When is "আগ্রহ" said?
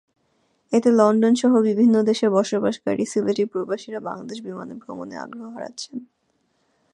5.17-5.45